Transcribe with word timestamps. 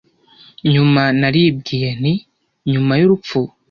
nyuma 0.73 1.01
naribwiye 1.19 1.89
nti 1.99 2.13
nyuma 2.71 2.93
y'urupfu 2.99 3.39